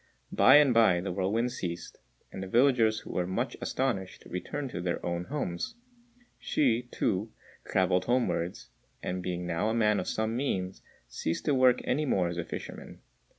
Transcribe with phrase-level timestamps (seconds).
[0.31, 1.99] By and by the whirlwind ceased,
[2.31, 5.75] and the villagers, who were much astonished, returned to their own homes.
[6.41, 7.31] Hsü, too,
[7.67, 8.71] travelled homewards,
[9.03, 12.43] and being now a man of some means, ceased to work any more as a
[12.43, 13.01] fisherman.